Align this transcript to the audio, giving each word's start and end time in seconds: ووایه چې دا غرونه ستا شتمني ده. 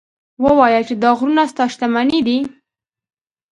ووایه 0.43 0.81
چې 0.87 0.95
دا 1.03 1.11
غرونه 1.17 1.43
ستا 1.51 1.65
شتمني 1.73 2.19
ده. 2.27 2.37